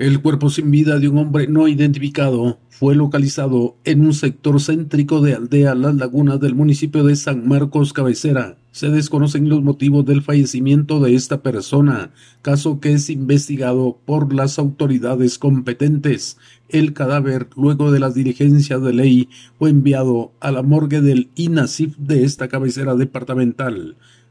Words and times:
El 0.00 0.22
cuerpo 0.22 0.48
sin 0.48 0.70
vida 0.70 0.98
de 0.98 1.08
un 1.10 1.18
hombre 1.18 1.46
no 1.46 1.68
identificado 1.68 2.58
fue 2.70 2.94
localizado 2.94 3.76
en 3.84 4.00
un 4.00 4.14
sector 4.14 4.58
céntrico 4.58 5.20
de 5.20 5.34
Aldea 5.34 5.74
Las 5.74 5.94
Lagunas 5.94 6.40
del 6.40 6.54
municipio 6.54 7.04
de 7.04 7.16
San 7.16 7.46
Marcos 7.46 7.92
Cabecera. 7.92 8.56
Se 8.72 8.88
desconocen 8.88 9.50
los 9.50 9.62
motivos 9.62 10.06
del 10.06 10.22
fallecimiento 10.22 11.00
de 11.00 11.14
esta 11.14 11.42
persona, 11.42 12.12
caso 12.40 12.80
que 12.80 12.94
es 12.94 13.10
investigado 13.10 13.98
por 14.06 14.32
las 14.32 14.58
autoridades 14.58 15.38
competentes. 15.38 16.38
El 16.70 16.94
cadáver, 16.94 17.48
luego 17.54 17.92
de 17.92 18.00
las 18.00 18.14
diligencias 18.14 18.82
de 18.82 18.94
ley, 18.94 19.28
fue 19.58 19.68
enviado 19.68 20.32
a 20.40 20.50
la 20.50 20.62
morgue 20.62 21.02
del 21.02 21.28
INASIF 21.34 21.98
de 21.98 22.24
esta 22.24 22.48
cabecera 22.48 22.94
departamental. 22.94 23.96